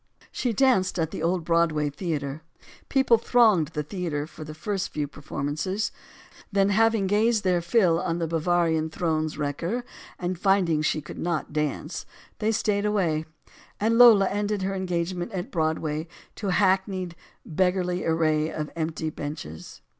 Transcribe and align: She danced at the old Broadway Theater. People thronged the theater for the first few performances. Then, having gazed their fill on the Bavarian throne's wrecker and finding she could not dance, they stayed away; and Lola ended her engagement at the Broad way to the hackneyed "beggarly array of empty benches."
She 0.31 0.51
danced 0.51 0.97
at 0.97 1.11
the 1.11 1.21
old 1.21 1.45
Broadway 1.45 1.91
Theater. 1.91 2.41
People 2.89 3.19
thronged 3.19 3.67
the 3.67 3.83
theater 3.83 4.25
for 4.25 4.43
the 4.43 4.55
first 4.55 4.89
few 4.89 5.07
performances. 5.07 5.91
Then, 6.51 6.69
having 6.69 7.05
gazed 7.05 7.43
their 7.43 7.61
fill 7.61 8.01
on 8.01 8.17
the 8.17 8.25
Bavarian 8.25 8.89
throne's 8.89 9.37
wrecker 9.37 9.83
and 10.17 10.39
finding 10.39 10.81
she 10.81 11.01
could 11.01 11.19
not 11.19 11.53
dance, 11.53 12.07
they 12.39 12.51
stayed 12.51 12.83
away; 12.83 13.25
and 13.79 13.99
Lola 13.99 14.27
ended 14.29 14.63
her 14.63 14.73
engagement 14.73 15.33
at 15.33 15.43
the 15.45 15.49
Broad 15.51 15.77
way 15.77 16.07
to 16.33 16.47
the 16.47 16.53
hackneyed 16.53 17.15
"beggarly 17.45 18.03
array 18.03 18.49
of 18.51 18.71
empty 18.75 19.11
benches." 19.11 19.81